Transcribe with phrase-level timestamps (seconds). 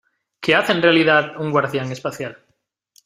[0.41, 2.39] ¿Qué hace en realidad un guardián espacial?